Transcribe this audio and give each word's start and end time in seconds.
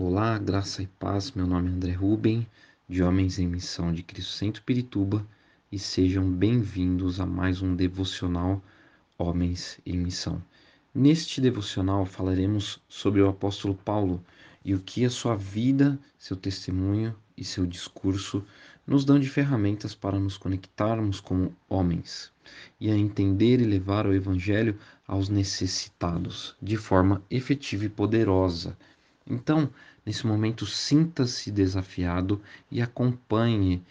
Olá, 0.00 0.38
graça 0.38 0.80
e 0.80 0.86
paz. 0.86 1.32
Meu 1.32 1.44
nome 1.44 1.70
é 1.70 1.72
André 1.72 1.90
Ruben, 1.90 2.46
de 2.88 3.02
Homens 3.02 3.36
em 3.40 3.48
Missão 3.48 3.92
de 3.92 4.00
Cristo 4.04 4.30
Centro 4.30 4.62
Pirituba, 4.62 5.26
e 5.72 5.76
sejam 5.76 6.30
bem-vindos 6.30 7.18
a 7.18 7.26
mais 7.26 7.62
um 7.62 7.74
devocional 7.74 8.62
Homens 9.18 9.80
em 9.84 9.98
Missão. 9.98 10.40
Neste 10.94 11.40
devocional 11.40 12.06
falaremos 12.06 12.80
sobre 12.88 13.20
o 13.20 13.28
apóstolo 13.28 13.74
Paulo 13.74 14.24
e 14.64 14.72
o 14.72 14.78
que 14.78 15.04
a 15.04 15.10
sua 15.10 15.34
vida, 15.34 15.98
seu 16.16 16.36
testemunho 16.36 17.12
e 17.36 17.42
seu 17.44 17.66
discurso 17.66 18.44
nos 18.86 19.04
dão 19.04 19.18
de 19.18 19.28
ferramentas 19.28 19.96
para 19.96 20.20
nos 20.20 20.38
conectarmos 20.38 21.18
como 21.18 21.52
homens 21.68 22.30
e 22.80 22.88
a 22.88 22.96
entender 22.96 23.60
e 23.60 23.64
levar 23.64 24.06
o 24.06 24.14
evangelho 24.14 24.78
aos 25.08 25.28
necessitados 25.28 26.54
de 26.62 26.76
forma 26.76 27.20
efetiva 27.28 27.84
e 27.84 27.88
poderosa. 27.88 28.78
Então, 29.28 29.70
nesse 30.06 30.26
momento, 30.26 30.64
sinta-se 30.64 31.50
desafiado 31.50 32.40
e 32.70 32.80
acompanhe 32.80 33.84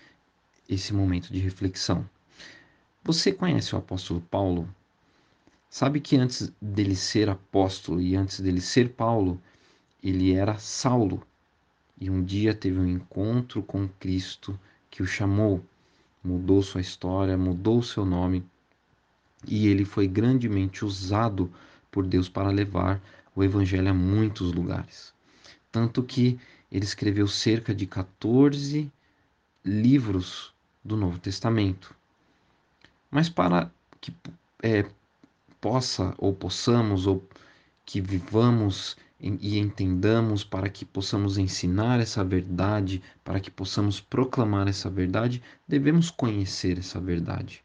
esse 0.67 0.93
momento 0.93 1.31
de 1.31 1.37
reflexão. 1.39 2.09
Você 3.03 3.31
conhece 3.31 3.75
o 3.75 3.77
apóstolo 3.77 4.19
Paulo? 4.19 4.67
Sabe 5.69 6.01
que 6.01 6.17
antes 6.17 6.51
dele 6.59 6.95
ser 6.95 7.29
apóstolo 7.29 8.01
e 8.01 8.15
antes 8.15 8.39
dele 8.39 8.59
ser 8.59 8.89
Paulo, 8.89 9.39
ele 10.01 10.33
era 10.33 10.57
Saulo. 10.57 11.21
E 11.99 12.09
um 12.09 12.23
dia 12.23 12.53
teve 12.53 12.79
um 12.79 12.87
encontro 12.87 13.61
com 13.61 13.87
Cristo 13.87 14.59
que 14.89 15.03
o 15.03 15.07
chamou, 15.07 15.63
mudou 16.23 16.63
sua 16.63 16.81
história, 16.81 17.37
mudou 17.37 17.83
seu 17.83 18.03
nome, 18.03 18.43
e 19.45 19.67
ele 19.67 19.85
foi 19.85 20.07
grandemente 20.07 20.83
usado 20.83 21.51
por 21.91 22.05
Deus 22.05 22.27
para 22.27 22.49
levar 22.49 23.01
o 23.35 23.43
evangelho 23.43 23.89
a 23.89 23.93
muitos 23.93 24.51
lugares. 24.51 25.16
Tanto 25.71 26.03
que 26.03 26.39
ele 26.71 26.85
escreveu 26.85 27.27
cerca 27.27 27.73
de 27.73 27.85
14 27.85 28.91
livros 29.63 30.53
do 30.83 30.95
Novo 30.95 31.19
Testamento. 31.19 31.95
Mas 33.09 33.29
para 33.29 33.71
que 33.99 34.13
é, 34.63 34.85
possa 35.59 36.13
ou 36.17 36.33
possamos 36.33 37.07
ou 37.07 37.27
que 37.85 38.01
vivamos 38.01 38.95
e 39.19 39.57
entendamos, 39.57 40.43
para 40.43 40.69
que 40.69 40.85
possamos 40.85 41.37
ensinar 41.37 41.99
essa 41.99 42.23
verdade, 42.23 43.01
para 43.23 43.39
que 43.39 43.49
possamos 43.49 43.99
proclamar 43.99 44.67
essa 44.67 44.89
verdade, 44.89 45.41
devemos 45.67 46.11
conhecer 46.11 46.77
essa 46.77 46.99
verdade. 46.99 47.63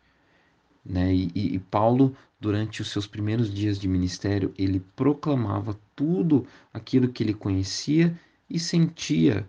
Né? 0.84 1.14
E, 1.14 1.30
e, 1.34 1.58
Paulo, 1.58 2.16
durante 2.42 2.82
os 2.82 2.90
seus 2.90 3.06
primeiros 3.06 3.54
dias 3.54 3.78
de 3.78 3.86
ministério, 3.86 4.52
ele 4.58 4.80
proclamava 4.96 5.78
tudo 5.94 6.44
aquilo 6.74 7.06
que 7.06 7.22
ele 7.22 7.32
conhecia 7.32 8.18
e 8.50 8.58
sentia 8.58 9.48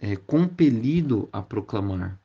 é, 0.00 0.14
compelido 0.14 1.28
a 1.32 1.42
proclamar. 1.42 2.16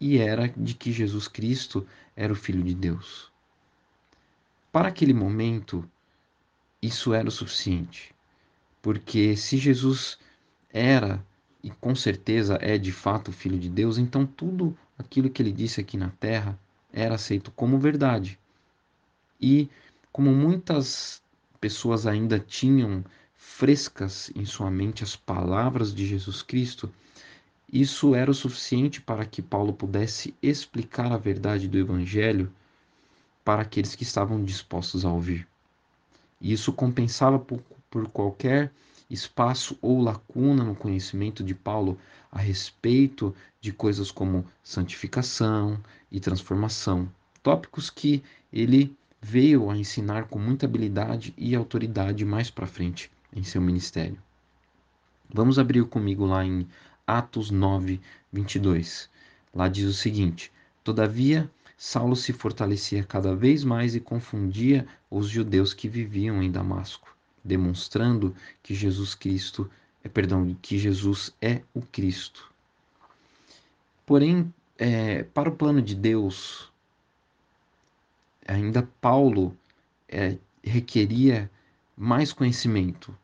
E 0.00 0.18
era 0.18 0.46
de 0.46 0.74
que 0.74 0.92
Jesus 0.92 1.26
Cristo 1.26 1.84
era 2.14 2.32
o 2.32 2.36
Filho 2.36 2.62
de 2.62 2.72
Deus. 2.72 3.32
Para 4.70 4.90
aquele 4.90 5.12
momento, 5.12 5.84
isso 6.80 7.12
era 7.12 7.28
o 7.28 7.32
suficiente. 7.32 8.14
Porque 8.80 9.36
se 9.36 9.58
Jesus 9.58 10.20
era 10.72 11.20
e 11.64 11.68
com 11.68 11.96
certeza 11.96 12.56
é 12.62 12.78
de 12.78 12.92
fato 12.92 13.28
o 13.28 13.32
Filho 13.32 13.58
de 13.58 13.68
Deus, 13.68 13.98
então 13.98 14.24
tudo 14.24 14.78
aquilo 14.96 15.28
que 15.28 15.42
ele 15.42 15.50
disse 15.50 15.80
aqui 15.80 15.96
na 15.96 16.10
terra 16.10 16.56
era 16.92 17.16
aceito 17.16 17.50
como 17.50 17.76
verdade. 17.76 18.38
E 19.40 19.68
como 20.12 20.32
muitas 20.32 21.22
pessoas 21.60 22.06
ainda 22.06 22.38
tinham 22.38 23.04
frescas 23.34 24.30
em 24.34 24.44
sua 24.44 24.70
mente 24.70 25.02
as 25.02 25.16
palavras 25.16 25.94
de 25.94 26.06
Jesus 26.06 26.42
Cristo, 26.42 26.92
isso 27.72 28.14
era 28.14 28.30
o 28.30 28.34
suficiente 28.34 29.00
para 29.00 29.24
que 29.24 29.40
Paulo 29.40 29.72
pudesse 29.72 30.34
explicar 30.42 31.12
a 31.12 31.16
verdade 31.16 31.68
do 31.68 31.78
Evangelho 31.78 32.52
para 33.44 33.62
aqueles 33.62 33.94
que 33.94 34.02
estavam 34.02 34.44
dispostos 34.44 35.04
a 35.04 35.12
ouvir. 35.12 35.46
E 36.40 36.52
isso 36.52 36.72
compensava 36.72 37.38
por, 37.38 37.62
por 37.88 38.08
qualquer 38.08 38.72
espaço 39.08 39.76
ou 39.80 40.00
lacuna 40.00 40.64
no 40.64 40.74
conhecimento 40.74 41.42
de 41.42 41.54
Paulo 41.54 41.98
a 42.30 42.38
respeito 42.38 43.34
de 43.60 43.72
coisas 43.72 44.10
como 44.10 44.46
santificação 44.62 45.78
e 46.10 46.18
transformação, 46.20 47.10
tópicos 47.42 47.90
que 47.90 48.22
ele 48.52 48.96
veio 49.20 49.70
a 49.70 49.76
ensinar 49.76 50.24
com 50.24 50.38
muita 50.38 50.66
habilidade 50.66 51.34
e 51.36 51.54
autoridade 51.54 52.24
mais 52.24 52.50
para 52.50 52.66
frente 52.66 53.10
em 53.32 53.42
seu 53.42 53.60
ministério. 53.60 54.18
Vamos 55.32 55.58
abrir 55.58 55.84
comigo 55.84 56.24
lá 56.24 56.44
em 56.44 56.66
Atos 57.06 57.50
9, 57.50 58.00
22. 58.32 59.08
Lá 59.54 59.68
diz 59.68 59.84
o 59.84 59.92
seguinte: 59.92 60.50
Todavia 60.82 61.50
Saulo 61.82 62.14
se 62.14 62.34
fortalecia 62.34 63.02
cada 63.02 63.34
vez 63.34 63.64
mais 63.64 63.94
e 63.94 64.00
confundia 64.00 64.86
os 65.10 65.28
judeus 65.28 65.72
que 65.72 65.88
viviam 65.88 66.42
em 66.42 66.50
Damasco, 66.50 67.16
demonstrando 67.42 68.36
que 68.62 68.74
Jesus 68.74 69.14
Cristo, 69.14 69.70
é 70.04 70.08
perdão, 70.08 70.54
que 70.60 70.78
Jesus 70.78 71.34
é 71.40 71.62
o 71.72 71.80
Cristo. 71.80 72.52
Porém, 74.04 74.52
é, 74.76 75.22
para 75.22 75.48
o 75.48 75.56
plano 75.56 75.80
de 75.80 75.94
Deus, 75.94 76.69
ainda 78.50 78.88
Paulo 79.00 79.56
é, 80.08 80.36
requeria 80.62 81.50
mais 81.96 82.32
conhecimento 82.32 83.16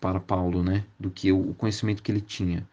para 0.00 0.20
Paulo, 0.20 0.62
né, 0.62 0.84
do 0.98 1.10
que 1.10 1.32
o 1.32 1.52
conhecimento 1.54 2.02
que 2.02 2.10
ele 2.10 2.20
tinha, 2.20 2.66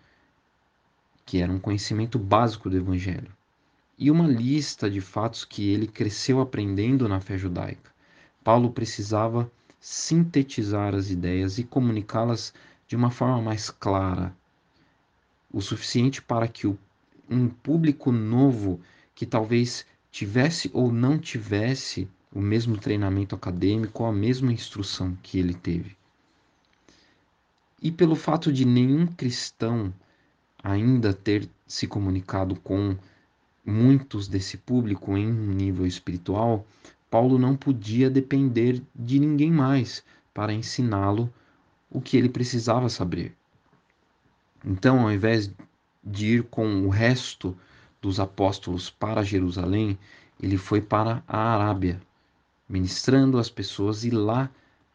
que 1.26 1.42
era 1.42 1.52
um 1.52 1.60
conhecimento 1.60 2.18
básico 2.20 2.70
do 2.70 2.78
Evangelho 2.78 3.32
e 3.98 4.12
uma 4.12 4.28
lista 4.28 4.90
de 4.90 5.02
fatos 5.02 5.44
que 5.44 5.70
ele 5.70 5.88
cresceu 5.88 6.40
aprendendo 6.40 7.08
na 7.08 7.20
fé 7.20 7.38
judaica. 7.38 7.92
Paulo 8.44 8.72
precisava 8.72 9.50
sintetizar 9.80 10.94
as 10.94 11.10
ideias 11.10 11.58
e 11.58 11.64
comunicá-las 11.64 12.54
de 12.88 12.96
uma 12.96 13.10
forma 13.10 13.42
mais 13.42 13.70
clara, 13.70 14.36
o 15.52 15.62
suficiente 15.62 16.22
para 16.22 16.48
que 16.48 16.68
um 17.30 17.48
público 17.50 18.12
novo 18.12 18.80
que 19.16 19.26
talvez 19.26 19.86
tivesse 20.16 20.72
ou 20.74 20.94
não 20.94 21.20
tivesse 21.20 22.08
o 22.32 22.40
mesmo 22.40 22.78
treinamento 22.78 23.36
acadêmico 23.36 24.02
ou 24.02 24.08
a 24.08 24.14
mesma 24.14 24.54
instrução 24.54 25.14
que 25.22 25.38
ele 25.38 25.54
teve. 25.54 25.98
E 27.82 27.92
pelo 27.92 28.16
fato 28.16 28.50
de 28.50 28.64
nenhum 28.64 29.06
cristão 29.06 29.94
ainda 30.64 31.14
ter 31.14 31.50
se 31.68 31.86
comunicado 31.86 32.56
com 32.56 32.96
muitos 33.66 34.30
desse 34.30 34.56
público 34.56 35.18
em 35.18 35.30
um 35.30 35.54
nível 35.54 35.86
espiritual, 35.86 36.66
Paulo 37.12 37.38
não 37.38 37.54
podia 37.54 38.10
depender 38.10 38.82
de 38.96 39.20
ninguém 39.20 39.52
mais 39.52 40.02
para 40.34 40.54
ensiná-lo 40.54 41.30
o 41.90 42.00
que 42.00 42.16
ele 42.16 42.30
precisava 42.30 42.88
saber. 42.88 43.36
Então, 44.64 45.02
ao 45.02 45.12
invés 45.12 45.52
de 46.02 46.38
ir 46.38 46.44
com 46.44 46.86
o 46.86 46.90
resto 46.90 47.54
dos 48.06 48.20
apóstolos 48.20 48.88
para 48.88 49.24
Jerusalém, 49.24 49.98
ele 50.40 50.58
foi 50.58 50.80
para 50.80 51.24
a 51.28 51.56
Arábia, 51.56 52.00
ministrando 52.70 53.40
as 53.40 53.50
pessoas 53.50 54.04
e 54.04 54.12
lá 54.12 54.48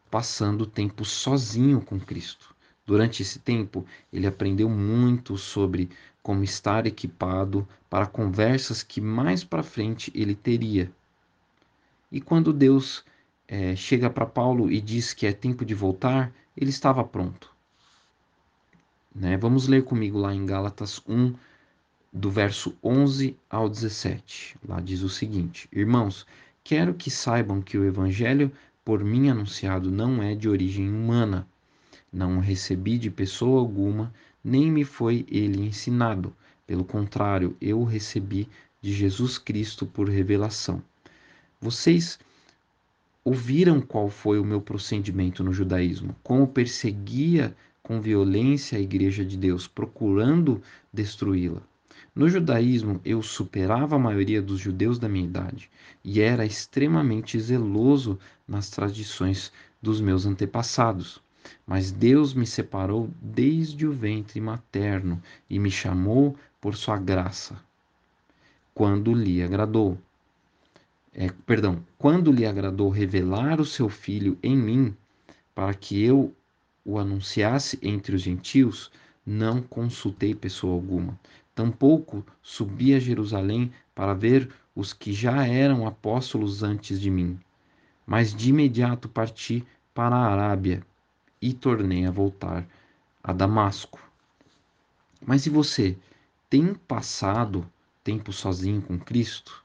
passando 0.09 0.61
o 0.61 0.65
tempo 0.65 1.03
sozinho 1.03 1.81
com 1.81 1.99
Cristo. 1.99 2.55
Durante 2.85 3.21
esse 3.21 3.39
tempo, 3.39 3.85
ele 4.13 4.25
aprendeu 4.25 4.69
muito 4.69 5.37
sobre 5.37 5.89
como 6.23 6.41
estar 6.45 6.87
equipado 6.87 7.67
para 7.89 8.05
conversas 8.05 8.81
que 8.81 9.01
mais 9.01 9.43
para 9.43 9.61
frente 9.61 10.09
ele 10.15 10.33
teria. 10.33 10.89
E 12.09 12.21
quando 12.21 12.53
Deus 12.53 13.03
é, 13.45 13.75
chega 13.75 14.09
para 14.09 14.25
Paulo 14.25 14.71
e 14.71 14.79
diz 14.79 15.13
que 15.13 15.27
é 15.27 15.33
tempo 15.33 15.65
de 15.65 15.75
voltar, 15.75 16.31
ele 16.55 16.69
estava 16.69 17.03
pronto. 17.03 17.51
Né? 19.13 19.35
Vamos 19.35 19.67
ler 19.67 19.83
comigo 19.83 20.17
lá 20.17 20.33
em 20.33 20.45
Gálatas 20.45 21.01
1, 21.05 21.35
do 22.11 22.29
verso 22.29 22.75
11 22.83 23.35
ao 23.49 23.69
17. 23.69 24.57
Lá 24.67 24.79
diz 24.79 25.01
o 25.01 25.09
seguinte: 25.09 25.67
Irmãos, 25.71 26.25
quero 26.63 26.93
que 26.93 27.09
saibam 27.09 27.61
que 27.61 27.77
o 27.77 27.85
evangelho 27.85 28.51
por 28.83 29.03
mim 29.03 29.29
anunciado 29.29 29.91
não 29.91 30.21
é 30.21 30.35
de 30.35 30.49
origem 30.49 30.89
humana 30.89 31.47
não 32.11 32.37
o 32.37 32.41
recebi 32.41 32.97
de 32.97 33.09
pessoa 33.09 33.59
alguma, 33.59 34.13
nem 34.43 34.69
me 34.69 34.83
foi 34.83 35.25
ele 35.29 35.61
ensinado. 35.61 36.35
Pelo 36.67 36.83
contrário, 36.83 37.55
eu 37.61 37.79
o 37.79 37.85
recebi 37.85 38.49
de 38.81 38.91
Jesus 38.91 39.37
Cristo 39.37 39.85
por 39.85 40.09
revelação. 40.09 40.83
Vocês 41.59 42.19
ouviram 43.23 43.79
qual 43.79 44.09
foi 44.09 44.39
o 44.39 44.45
meu 44.45 44.59
procedimento 44.59 45.43
no 45.43 45.53
judaísmo, 45.53 46.15
como 46.21 46.47
perseguia 46.47 47.55
com 47.81 48.01
violência 48.01 48.77
a 48.77 48.81
igreja 48.81 49.23
de 49.23 49.37
Deus, 49.37 49.67
procurando 49.67 50.61
destruí-la. 50.91 51.61
No 52.13 52.27
judaísmo, 52.29 52.99
eu 53.05 53.21
superava 53.21 53.95
a 53.95 53.99
maioria 53.99 54.41
dos 54.41 54.59
judeus 54.59 54.99
da 54.99 55.07
minha 55.07 55.25
idade 55.25 55.69
e 56.03 56.19
era 56.19 56.45
extremamente 56.45 57.39
zeloso 57.39 58.19
nas 58.47 58.69
tradições 58.69 59.51
dos 59.81 60.01
meus 60.01 60.25
antepassados. 60.25 61.21
mas 61.65 61.91
Deus 61.91 62.33
me 62.33 62.45
separou 62.45 63.09
desde 63.21 63.87
o 63.87 63.91
ventre 63.91 64.39
materno 64.39 65.21
e 65.49 65.57
me 65.59 65.71
chamou 65.71 66.35
por 66.59 66.75
sua 66.75 66.97
graça, 66.97 67.59
quando 68.73 69.13
lhe 69.13 69.41
agradou. 69.41 69.97
É, 71.13 71.29
perdão, 71.45 71.83
quando 71.97 72.31
lhe 72.31 72.45
agradou 72.45 72.89
revelar 72.89 73.59
o 73.59 73.65
seu 73.65 73.89
filho 73.89 74.37
em 74.41 74.55
mim, 74.55 74.95
para 75.53 75.73
que 75.73 76.01
eu 76.01 76.33
o 76.85 76.97
anunciasse 76.97 77.77
entre 77.81 78.15
os 78.15 78.21
gentios, 78.21 78.91
não 79.25 79.61
consultei 79.61 80.33
pessoa 80.33 80.73
alguma. 80.73 81.19
Tampouco 81.53 82.25
subi 82.41 82.93
a 82.93 82.99
Jerusalém 82.99 83.71
para 83.93 84.13
ver 84.13 84.49
os 84.75 84.93
que 84.93 85.11
já 85.11 85.45
eram 85.45 85.85
apóstolos 85.85 86.63
antes 86.63 86.99
de 86.99 87.09
mim. 87.09 87.39
Mas 88.05 88.33
de 88.33 88.49
imediato 88.49 89.09
parti 89.09 89.65
para 89.93 90.15
a 90.15 90.31
Arábia 90.31 90.81
e 91.41 91.53
tornei 91.53 92.05
a 92.05 92.11
voltar 92.11 92.65
a 93.23 93.33
Damasco. 93.33 93.99
Mas 95.25 95.45
e 95.45 95.49
você? 95.49 95.97
Tem 96.49 96.73
passado 96.73 97.69
tempo 98.03 98.31
sozinho 98.31 98.81
com 98.81 98.97
Cristo? 98.97 99.63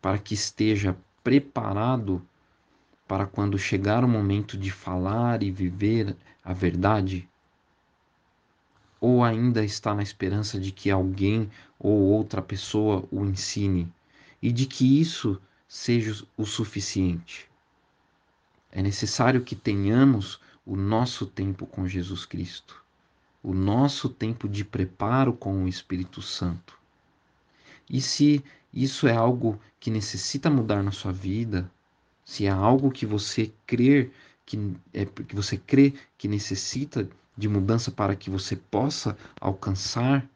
Para 0.00 0.18
que 0.18 0.34
esteja 0.34 0.96
preparado 1.22 2.26
para 3.06 3.26
quando 3.26 3.58
chegar 3.58 4.04
o 4.04 4.08
momento 4.08 4.56
de 4.56 4.70
falar 4.70 5.42
e 5.42 5.50
viver 5.50 6.16
a 6.44 6.52
verdade? 6.52 7.27
Ou 9.00 9.22
ainda 9.22 9.64
está 9.64 9.94
na 9.94 10.02
esperança 10.02 10.58
de 10.58 10.72
que 10.72 10.90
alguém 10.90 11.50
ou 11.78 11.92
outra 11.92 12.42
pessoa 12.42 13.06
o 13.10 13.24
ensine 13.24 13.92
e 14.42 14.50
de 14.50 14.66
que 14.66 15.00
isso 15.00 15.40
seja 15.68 16.24
o 16.36 16.44
suficiente? 16.44 17.48
É 18.70 18.82
necessário 18.82 19.42
que 19.42 19.54
tenhamos 19.54 20.40
o 20.66 20.76
nosso 20.76 21.26
tempo 21.26 21.66
com 21.66 21.88
Jesus 21.88 22.26
Cristo, 22.26 22.84
o 23.42 23.54
nosso 23.54 24.08
tempo 24.08 24.48
de 24.48 24.64
preparo 24.64 25.32
com 25.32 25.64
o 25.64 25.68
Espírito 25.68 26.20
Santo. 26.20 26.78
E 27.88 28.00
se 28.00 28.44
isso 28.72 29.08
é 29.08 29.16
algo 29.16 29.58
que 29.80 29.90
necessita 29.90 30.50
mudar 30.50 30.82
na 30.82 30.92
sua 30.92 31.12
vida, 31.12 31.70
se 32.24 32.44
é 32.44 32.50
algo 32.50 32.90
que 32.90 33.06
você 33.06 33.50
crer 33.66 34.12
que 34.44 34.58
é 34.94 35.04
que 35.04 35.34
você 35.34 35.56
crê 35.56 35.94
que 36.16 36.26
necessita 36.26 37.08
de 37.38 37.48
mudança 37.48 37.92
para 37.92 38.16
que 38.16 38.28
você 38.28 38.56
possa 38.56 39.16
alcançar 39.40 40.28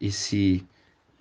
esse 0.00 0.66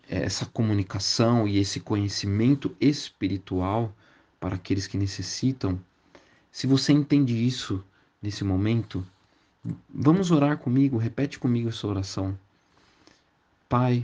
essa 0.08 0.44
comunicação 0.48 1.48
e 1.48 1.60
esse 1.60 1.80
conhecimento 1.80 2.76
espiritual 2.82 3.94
para 4.40 4.56
aqueles 4.56 4.88
que 4.88 4.98
necessitam. 4.98 5.80
Se 6.52 6.66
você 6.66 6.92
entende 6.92 7.36
isso 7.46 7.84
nesse 8.20 8.44
momento, 8.44 9.06
vamos 9.88 10.32
orar 10.32 10.58
comigo, 10.58 10.98
repete 10.98 11.38
comigo 11.38 11.70
essa 11.70 11.86
oração. 11.86 12.36
Pai, 13.68 14.04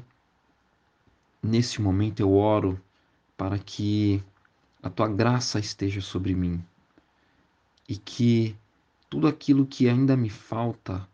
nesse 1.42 1.82
momento 1.82 2.20
eu 2.20 2.36
oro 2.36 2.80
para 3.36 3.58
que 3.58 4.24
a 4.84 4.92
tua 4.92 5.08
graça 5.08 5.58
esteja 5.58 6.02
sobre 6.02 6.36
mim 6.36 6.64
e 7.90 7.98
que 7.98 8.56
tudo 9.16 9.30
aquilo 9.30 9.66
que 9.66 9.88
ainda 9.88 10.18
me 10.18 10.30
falta 10.30 11.08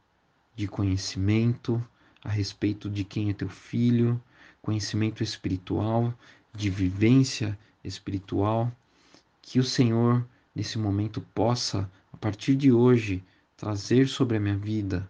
de 0.56 0.68
conhecimento 0.68 1.80
a 2.24 2.30
respeito 2.30 2.90
de 2.90 3.04
quem 3.04 3.30
é 3.30 3.34
teu 3.34 3.48
filho, 3.48 4.20
conhecimento 4.60 5.22
espiritual, 5.22 6.12
de 6.52 6.68
vivência 6.68 7.56
espiritual, 7.84 8.72
que 9.40 9.60
o 9.60 9.64
Senhor 9.64 10.28
nesse 10.56 10.80
momento 10.80 11.22
possa, 11.36 11.88
a 12.12 12.18
partir 12.18 12.56
de 12.56 12.72
hoje, 12.72 13.24
trazer 13.56 14.08
sobre 14.08 14.38
a 14.38 14.40
minha 14.40 14.58
vida 14.58 15.08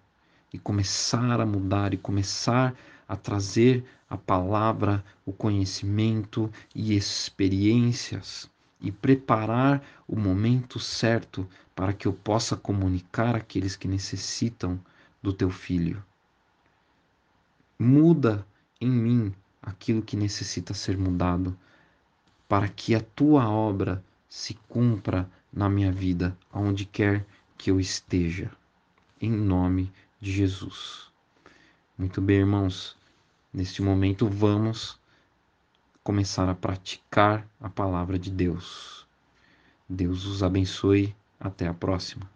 e 0.52 0.60
começar 0.60 1.40
a 1.40 1.46
mudar 1.46 1.94
e 1.94 1.98
começar 1.98 2.76
a 3.08 3.16
trazer 3.16 3.86
a 4.10 4.18
palavra, 4.18 5.02
o 5.26 5.32
conhecimento 5.32 6.52
e 6.76 6.94
experiências 6.94 8.52
e 8.81 8.92
preparar 8.92 9.81
o 10.07 10.16
momento 10.19 10.80
certo 10.80 11.48
para 11.75 11.94
que 11.94 12.07
eu 12.07 12.13
possa 12.13 12.56
comunicar 12.56 13.36
àqueles 13.36 13.75
que 13.75 13.88
necessitam 13.88 14.80
do 15.22 15.31
teu 15.31 15.50
filho. 15.50 16.04
Muda 17.78 18.45
em 18.80 18.89
mim 18.89 19.33
aquilo 19.62 20.01
que 20.01 20.18
necessita 20.18 20.74
ser 20.74 20.98
mudado, 20.98 21.57
para 22.48 22.68
que 22.68 22.95
a 22.95 23.00
tua 23.00 23.50
obra 23.50 24.04
se 24.28 24.56
cumpra 24.68 25.30
na 25.54 25.69
minha 25.69 25.92
vida, 25.92 26.38
aonde 26.51 26.86
quer 26.86 27.25
que 27.57 27.69
eu 27.69 27.80
esteja. 27.80 28.51
Em 29.19 29.31
nome 29.31 29.92
de 30.19 30.31
Jesus. 30.31 31.12
Muito 31.98 32.19
bem, 32.22 32.38
irmãos. 32.38 32.98
Neste 33.54 33.81
momento, 33.81 34.27
vamos 34.27 35.00
começar 36.03 36.50
a 36.50 36.56
praticar 36.56 37.48
a 37.59 37.69
palavra 37.69 38.18
de 38.18 38.31
Deus. 38.31 39.07
Deus 39.88 40.25
os 40.25 40.42
abençoe. 40.42 41.15
Até 41.39 41.68
a 41.68 41.74
próxima. 41.74 42.30